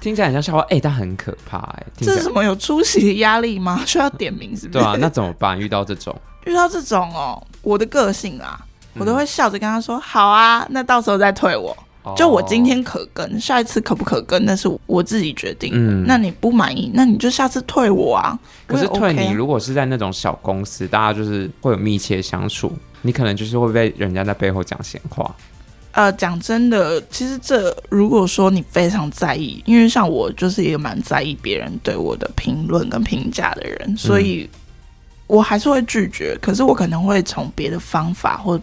[0.00, 3.80] 听起来很像笑话，哎、欸，但很可怕，哎，这 是什么有出席的压力吗？
[3.86, 4.80] 需要点名是不是？
[4.80, 5.56] 对啊，那怎么办？
[5.58, 8.60] 遇到这种，遇到这种哦，我的个性啊，
[8.94, 11.74] 我都会笑着跟他说：“嗯、好啊，那到时候再退我。”
[12.16, 15.70] 就我今天可跟，哦、下一次可不可跟，那是我自己决定。
[15.72, 18.36] 嗯，那你不满意，那你就下次退我啊。
[18.66, 25.32] 可是退你，如果是在那种小公司，大家就是会有密切相处，你可能就是会被人家在背后讲闲话。
[25.92, 34.50] 呃，讲真的，其实这如果说你非常在意，因为像我就是一个蛮在意别人对我的评论跟评价的人，所以
[35.28, 36.36] 我还是会拒绝。
[36.42, 38.60] 可是我可能会从别的方法或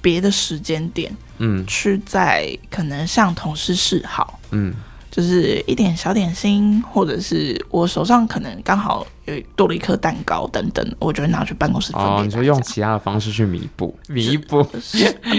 [0.00, 1.10] 别的时间点。
[1.38, 4.74] 嗯，去在可能向同事示好，嗯，
[5.10, 14.66] 就是一点小点心，或者是我手上可能刚好有多了一颗蛋糕等等，我就会拿去办公室分你说用其他的方式去弥补，弥补。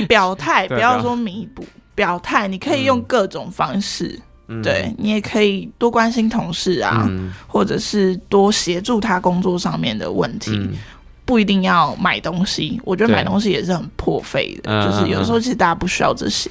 [0.07, 10.51] 表态，不要说弥补，表态，你可以用各种方式，嗯、对你也可以多关心同事啊，嗯、或者是多协助他工作上面的问题。
[10.53, 10.73] 嗯
[11.29, 14.83] 不一定要买东西，我觉得买东西也是很破费的。
[14.83, 16.49] 就是有时候其实大家不需要这些，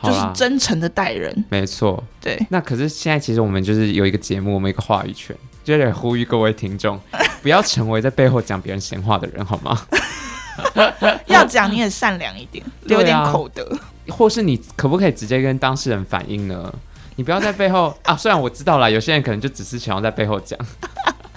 [0.00, 1.44] 嗯、就是真诚的待人。
[1.48, 2.40] 没错，对。
[2.48, 7.00] 那可是现在其实我们就是有一个节目，我们一个话语权，就得呼吁各位听众
[7.42, 9.76] 不要成为在背后讲别人闲话的人，好吗？
[11.26, 16.72] 要讲你也善良一点， 留点口德，啊，或是你可不可以直接跟当事人反映呢？
[17.16, 18.16] 你不要在背后啊。
[18.16, 20.56] 虽然我知道了，有些人可能就只是想要在背后讲。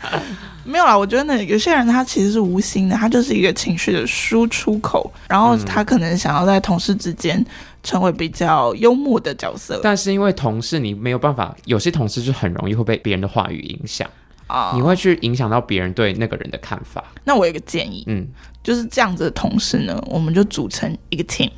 [0.65, 7.43] 没有啦，我觉得呢，有些人他其实是无心的，他就是一个情绪的输出口，然后他可能想要在同事之间
[7.81, 9.79] 成为比较幽默的角色。
[9.81, 14.07] 但是因为同事你没有办法，有些同事就很容易会被别人的话语影响
[14.47, 17.03] 啊，你会去影响到别人对那个人的看法。
[17.23, 18.27] 那我有个建议，嗯，
[18.63, 21.49] 就是这样子的同事呢，我们就组成一个 team。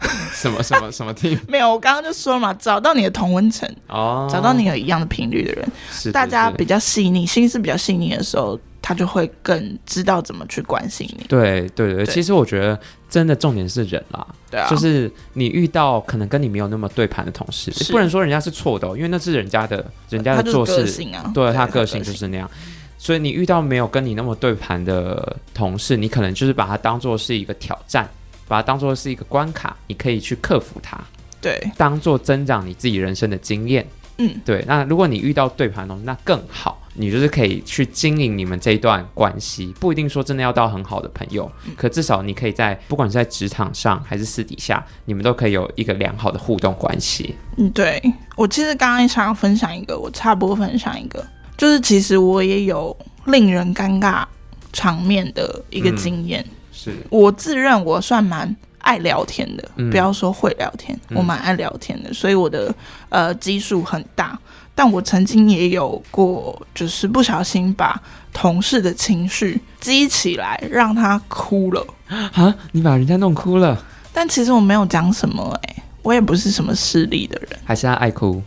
[0.32, 1.38] 什么什么什么 team？
[1.46, 11.24] 没有，我刚刚就说了嘛，找到你的同温层哦，找到你有一样的频率的人，是大家比较细腻，心思比较细腻的时候，他就会更知道怎么去关心你。
[11.28, 12.78] 对对对，其实我觉得
[13.10, 20.82] 真的重点是人啦，对啊，就是你遇到可能跟你没有那么对盘的同事，不能说人家是错的，因为那是人家的，人家的做事
[21.12, 22.50] 啊，对，他个性就是那样，
[22.96, 28.08] 所以你遇到没有跟你那么对盘的同事，你可能就是把它当做是一个挑战。
[28.50, 30.98] 把它当做是一个关卡，你可以去克服它。
[31.40, 33.86] 对，当做增长你自己人生的经验。
[34.18, 34.64] 嗯，对。
[34.66, 39.72] 那如果你遇到对盘龙，那更好，你就是可以去经营你们这一段关系。
[39.78, 47.36] 不一定说真的要到很好的朋友，嗯、可至少你可以在不管是在职场上还是私底下，你们都可以有一个良好的互动关系。
[47.56, 48.02] 嗯，对。
[48.36, 51.24] 我其实刚刚想要分享一个，我差不多分享一个，
[51.56, 52.94] 就是其实我也有
[53.26, 54.24] 令人尴尬
[54.72, 56.44] 场面的一个经验。
[56.46, 62.74] 嗯是我自认我算蛮爱聊天的，嗯、不要说会聊天，嗯、我蛮爱聊天的，所以我的
[63.10, 64.38] 呃基数很大。
[64.74, 68.00] 但我曾经也有过，就是不小心把
[68.32, 72.54] 同事的情绪激起来，让他哭了啊！
[72.72, 73.76] 你把人家弄哭了？
[74.10, 78.42] 但其实我没有讲什么、欸，哎，我也不是什么势利的人，还是他爱哭？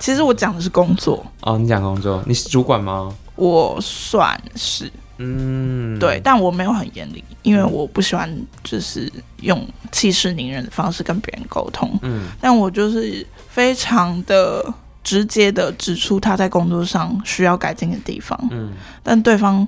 [0.00, 3.14] 其实我讲的是工作哦，你讲工作，你是主管吗？
[3.36, 4.90] 我算是。
[5.18, 8.30] 嗯，对，但我没有很严厉，因为我不喜欢
[8.62, 11.98] 就是用气势凌人的方式跟别人沟通。
[12.02, 14.62] 嗯，但我就是非常的
[15.02, 18.38] 直接的指出他在工作上需要改进的地方。
[18.50, 19.66] 嗯，但对方，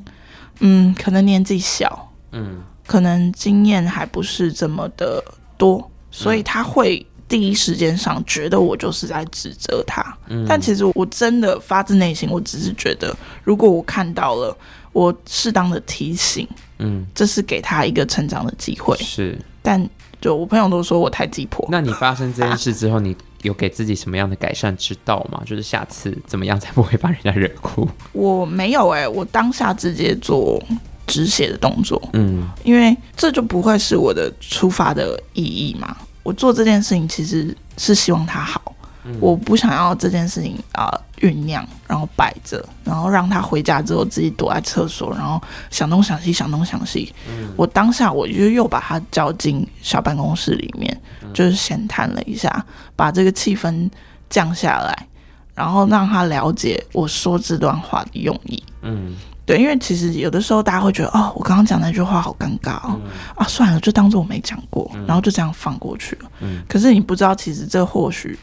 [0.61, 5.24] 嗯，可能年纪小，嗯，可能经验还不是这么的
[5.56, 10.04] 多，所以他会第一时间上觉得我就是在指责他。
[10.26, 14.54] 嗯，但其实我真的发自内心，我只是觉得，如果我看到了。
[14.98, 18.96] 我适当的提醒，嗯，这是给他一个成长的机会。
[18.96, 19.88] 是，但
[20.20, 21.64] 就我朋友都说我太急迫。
[21.70, 25.40] 那你发生这件事之后，你有给自己什么样的改善之道吗？
[25.46, 27.88] 就是下次怎么样才不会把人家惹哭？
[28.12, 30.61] 我没有哎、欸，我当下直接做
[31.06, 35.96] 止血的动作，嗯，因为这就不会是我的出发的意义嘛。
[36.24, 38.67] 我做这件事情其实是希望他好，
[39.04, 40.88] 嗯、我不想要这件事情啊
[41.20, 47.12] 酝酿，然后摆着，然后让他回家之后自己躲在厕所，然后想东想西，想东想西。
[47.28, 53.90] 嗯、我当下我就又把他叫进小办公室里面，嗯、就是闲谈了一下，把这个气氛
[54.28, 55.06] 降下来，
[55.54, 58.62] 然后让他了解我说这段话的用意。
[58.82, 59.16] 嗯。
[59.48, 66.30] 对，因为其实有的时候大家会觉得，哦，我刚刚讲那句话好尴尬哦，嗯、啊，算了，就当做我没讲过，嗯、然后就这样放过去了。
[66.40, 68.38] 嗯、可是你不知道，其实这或许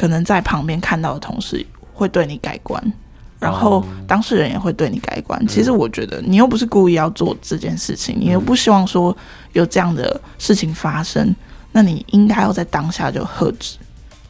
[0.00, 2.82] 可能在旁边看到的同事会对你改观，
[3.38, 5.38] 然后当事人也会对你改观。
[5.42, 9.14] 嗯、其实我觉得你又不是故意要做这件事情，嗯、你又不希望说
[9.52, 11.36] 有这样的事情发生，
[11.72, 13.76] 那你应该要在当下就喝止，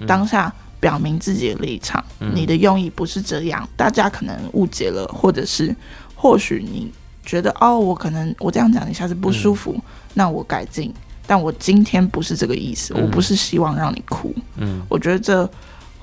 [0.00, 0.52] 嗯、当下。
[0.80, 5.76] 表明自己的立场，嗯、你的用意不是这样，大家可能误解了，或者是
[6.14, 6.90] 或许你
[7.22, 9.82] 觉得哦，我可能我这样讲你下次不舒服，嗯、
[10.14, 10.90] 那我改进，
[11.30, 15.48] 但我今天不是这个意思，嗯、我不是希望让你哭，嗯，我觉得这。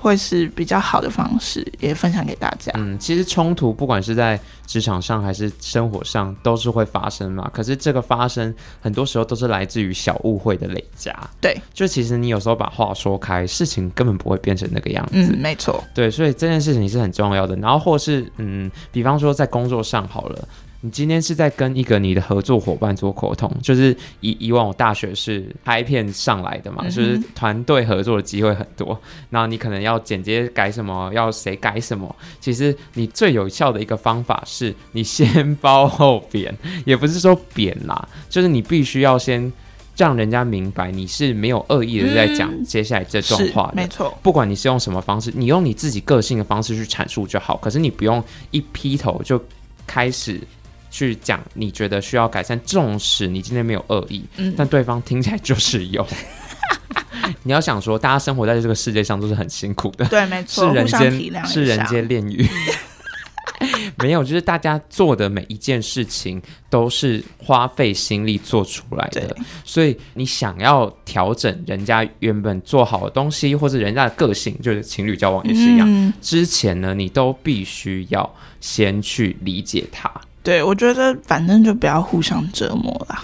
[0.00, 2.70] 会是比较好的方式，也分享给大家。
[2.76, 7.50] 嗯，其实冲突不管是在职场上还是生活上，都是会发生嘛。
[7.52, 11.12] 可是这个发生，很多时候都是来自于小误会的累加。
[11.40, 15.14] 对，就其实你有时候把话说开，事情根本不会变成那个样子。
[15.14, 15.82] 嗯，没错。
[15.92, 17.56] 对，所以这件事情是很重要的。
[17.56, 20.48] 然后或是嗯，比方说在工作上好了。
[20.80, 28.96] 你今天是在跟一个你的合作伙伴做沟通，就是以以往我大学是拍片上来的嘛，嗯、就是团队合作的机会很多，
[29.28, 39.52] 然后你可能要剪接改什么，要谁改什么，其实你最有效的一个方法是你先褒后贬，也不是说贬啦，就是你必须要先
[39.96, 49.42] 让人家明白你是没有恶意的在讲接下来这段话的，没错，不管你是用什么方式，你用你自己个性的方式去阐述就好，可是你不用一劈头就
[49.84, 50.40] 开始。
[50.90, 56.06] 去讲你觉得需要改善，纵使你今天没有恶意，嗯、但对方听起来就是有。
[57.42, 62.46] 你要想说，大家生活在这个世界上都是很辛苦的，对，没错，是人间是人间炼狱。
[63.98, 75.86] 没有，就是大家做的每一件事情都是花费心力做出来的，所以你想要调整人家原本做好的东西，或者人家的个性，就是情侣交往也是一样。
[75.90, 80.08] 嗯、之前呢，你都必须要先去理解他。
[80.48, 83.22] 对，我觉得反正就不要互相折磨啦。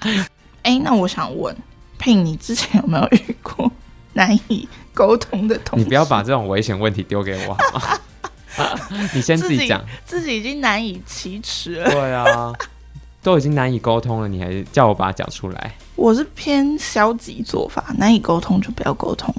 [0.62, 1.54] 哎，那我想问
[2.00, 3.70] ，Pin，你之前有没有遇过
[4.14, 5.84] 难以沟通的同事？
[5.84, 8.80] 你不要把这种危险问题丢给我好吗？
[9.12, 11.90] 你先自己讲，自己已经难以启齿了。
[11.90, 12.50] 对啊，
[13.22, 15.74] 都已经难以沟通了，你还叫我把它讲出来？
[15.94, 19.34] 我是偏消极做法，难以沟通就不要沟通。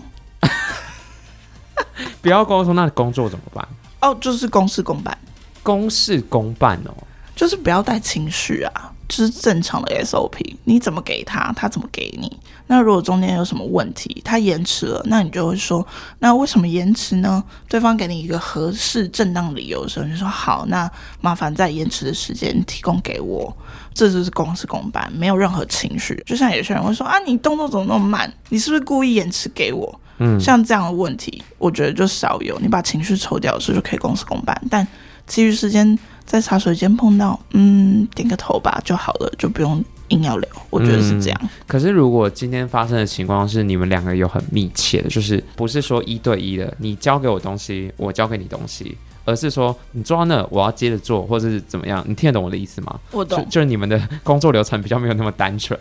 [2.21, 3.67] 不要沟通，那工作怎么办？
[4.01, 5.17] 哦，就是公事公办。
[5.63, 6.93] 公事公办哦，
[7.35, 10.55] 就是不要带情绪啊，就是正常的 SOP。
[10.65, 12.31] 你怎么给他，他怎么给你。
[12.67, 15.85] 那如果中间有什么问题，他延迟了，那你就会说，
[16.19, 17.43] 那为什么延迟呢？
[17.67, 20.89] 对方给你一个合适正当理由的时候，你就说好，那
[21.21, 23.55] 麻烦在延迟的时间提供给我。
[23.93, 26.21] 这就是公事公办，没有任何情绪。
[26.25, 28.31] 就像有些人会说啊，你动作怎么那么慢？
[28.49, 29.99] 你是不是故意延迟给我？
[30.19, 32.57] 嗯，像这样的问题，我觉得就少有。
[32.59, 34.59] 你把情绪抽掉的时候，就可以公事公办。
[34.69, 34.87] 但
[35.27, 40.49] 其余时间在茶水间碰到，嗯，点个头吧就好了，就不用硬要聊。
[40.69, 41.39] 我觉得是这样。
[41.41, 52.03] 嗯，可是如果今天发生的情况是你们两个有很密切的，就是不是说一对一的，你交给我东西，我交给你东西，而是说你做到那，我要接着做，或者是怎么样？
[52.07, 52.99] 你听得懂我的意思吗？
[53.11, 53.45] 我懂。
[53.49, 55.79] 就是你们的工作流程比较没有那么单纯，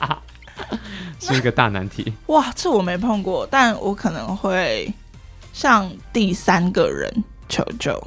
[1.20, 2.12] 是一个大难题。
[2.26, 4.92] 哇，这我没碰过，但我可能会
[5.52, 8.02] 向第三个人求救。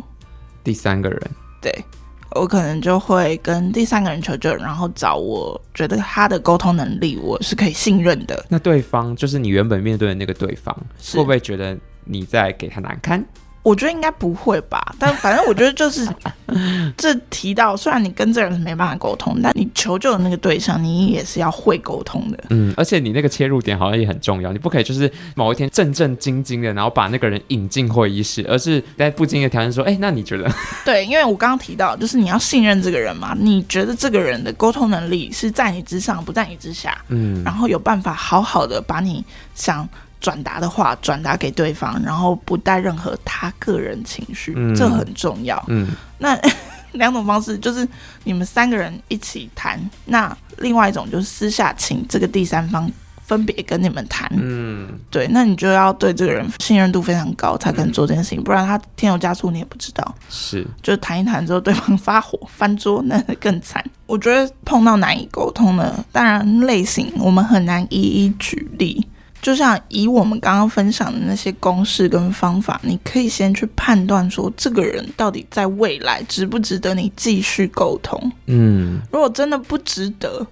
[0.64, 1.22] 第三个人，
[1.62, 1.84] 对，
[2.32, 8.46] 我可能就会跟第三个人求救，然后找我觉得他的沟通能力我是可以信任的。
[8.50, 10.76] 那对方就是你原本面对的那个对方，
[11.14, 13.24] 会不会觉得你在给他难堪？
[13.64, 16.06] 我觉得应该不会吧，但反正我觉得就是
[16.98, 22.44] 这提到，虽然你跟这人是没办法沟通，但你求救的那个对象，你也是要会沟通的。
[22.50, 30.52] 嗯，而且你那个切入点好像也很重要，你不可以就是某一天正正经经的，然后把那个人引进会议室，而是在不经意的条件说，哎，那你觉得？
[30.84, 39.24] 对，因为我刚刚提到，就是你要信任这个人嘛，你觉得这个人的沟通能力是在你之上，不在你之下，嗯，然后有办法好好的把你
[39.56, 39.88] 想。
[40.24, 45.62] 转达的话转达给对方，然后不带任何他个人情绪，嗯、这很重要。
[45.68, 46.40] 嗯，那
[46.94, 47.86] 两种方式就是
[48.24, 52.90] 你们三个人一起谈，那另外一种就是私下请这个第三方
[53.26, 54.32] 分别跟你们谈。
[54.34, 60.16] 嗯，对，那你就要对这个人信任度非常高，才可能做这件事情，嗯、不然他添油加醋你也不知道。
[60.30, 63.84] 是，就谈一谈之后，对方发火翻桌，那更惨。
[64.06, 69.06] 我觉得碰到难以沟通的，当然类型我们很难一一举例。
[69.44, 78.32] 就像以我们刚刚分享的那些公式跟方法，你可以先去判断说，这个人到底在未来值不值得你继续沟通。
[78.46, 80.48] 嗯，如果真的不值得，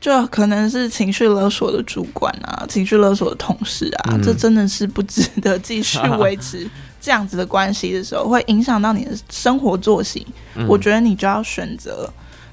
[0.00, 6.66] 就可能是情绪勒索的主管啊，情绪勒索的同事啊，嗯、这真的是不值得继续维持
[6.98, 10.26] 这样子的关系的时候，会影响到你的生活作息。
[10.56, 12.10] 嗯、我觉得你就要选择。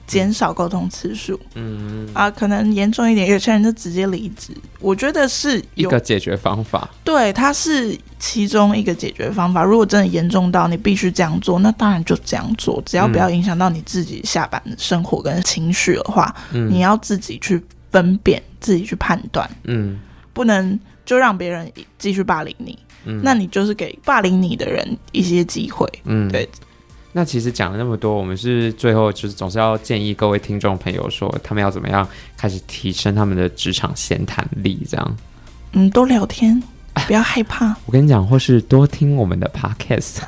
[0.08, 2.10] 减少沟通次数，嗯。
[2.14, 4.54] 啊，可能严重一点，有些人就直接离职。
[4.80, 9.64] 我觉得是一个解决方法，对，它是其中一个解决方法。
[9.64, 20.00] 如果真的严重到你必须这样做，那当然就这样做，只要不要影响到你自己下班的生活跟情绪的话，嗯，你要自己去分辨，自己去判断，嗯，
[20.34, 26.48] 不能就让别人继续霸凌你，嗯，那你就是给霸凌你的人一些机会，嗯，对。
[27.18, 32.08] 那其实讲了那么多，我们是最后就是总是要建议各位听众朋友说，他们要怎么样
[32.38, 35.18] 开始提升他们的职场闲谈力，这样。
[35.72, 36.62] 嗯，多聊天，
[37.08, 37.76] 不要害怕。
[37.86, 40.18] 我跟你讲，或是多听我们的 podcast。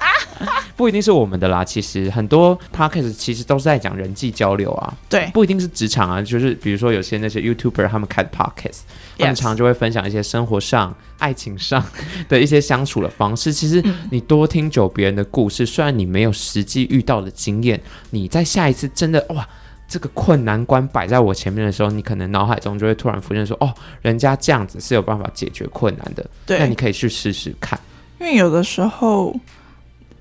[0.76, 8.80] 不一定是我们的啦，其实很多 podcast 其实都是在讲人际交流啊，对，不一定是职场啊，就是比如说有些那些 YouTuber 他们开的 podcast，
[9.18, 11.84] 他们常常就会分享一些生活上、 爱情上
[12.30, 13.52] 的一些相处的方式。
[13.52, 19.46] 其实你多听久别人的故事，虽然你没有实际遇到的经验，你在下一次真的哇，
[19.90, 27.78] 这个困难关摆在我前面的时候，你可能脑海中就会突然浮现说，哦，人家这样子是有办法解决困难的，对，那你可以去试试看，
[28.20, 29.36] 因为有的时候。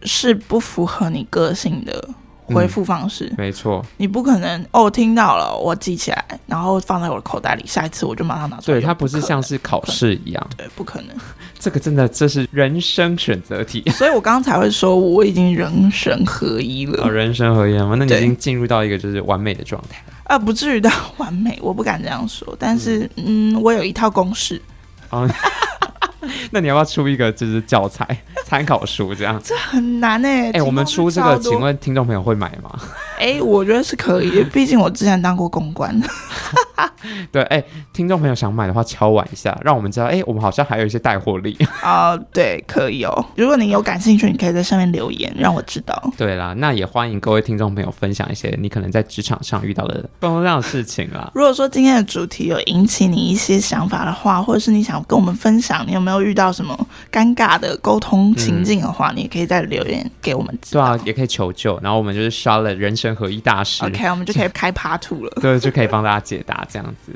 [0.04, 2.08] 是不符合你个性的
[2.54, 3.84] 回复方式，嗯、没错。
[3.96, 8.78] 你不可能哦，听到了，我记起来，然后放在我的口袋里，下一次我就马上拿出来。
[8.78, 11.16] 对，它不是像是考试一样，对，不可能。
[11.58, 13.82] 这个真的，这是人生选择题。
[13.92, 17.04] 所以我刚刚才会说，我已经人神合一了。
[17.04, 17.94] 哦，人生合一了吗？
[17.98, 20.38] 那你已经进入到一个就是完美的状态啊？
[20.38, 22.56] 不至于到完美，我不敢这样说。
[22.58, 24.60] 但是，嗯，嗯，我有一套公式。
[25.10, 25.28] 哦
[26.50, 28.06] 那你要不要出一个就是教材
[28.44, 29.40] 参考书这样？
[29.44, 30.46] 这很难哎、欸！
[30.48, 32.70] 哎、欸，我们出这个，请问听众朋友会买吗？
[33.18, 35.98] 哎、欸，我觉得是可以，毕竟我之前当过公关。
[37.32, 42.18] 对，哎、欸，听众朋友想买的话，敲碗一下，让我们知道，哎、欸，我们好像还有一些带货力啊、呃。
[42.32, 43.26] 对，可以哦。
[43.36, 46.12] 如果你有感兴趣，你可以在上面留言，让我知道。
[46.16, 51.30] 对啦，那也欢迎各位听众朋友分享一些你可能在职场上遇到的各种各样的事情啦。
[51.34, 56.78] 如果说今天的主题有引起你一些想法的话，或者是你想跟我们分享，你有没有遇到什么
[57.10, 60.96] 尴尬的沟通情境的话，嗯、你也可以在留言给我们知道。
[60.96, 63.84] 对啊，也可以求救，然后我们就是刷了人生合一大师。
[63.84, 65.30] OK，我们就可以开 Part Two 了。
[65.40, 67.12] 对，就可以帮大家解答这样子。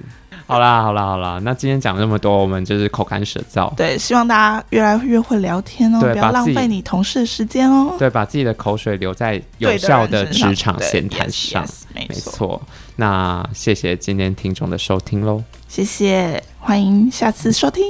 [0.47, 3.73] 好啦，好啦，好啦，那今天讲了那么多，我们就是口干舌燥。
[3.75, 7.95] 对，希望大家越来越会聊天哦，不要浪费你同事的时间哦。
[7.99, 11.65] 对，把自己的口水留在有效的职场闲谈上。
[11.95, 12.61] 没错。
[12.97, 15.43] 那谢谢今天听众的收听喽。
[15.69, 17.85] 谢谢，欢迎下次收听。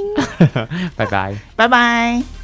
[0.94, 2.41] 拜拜，拜拜。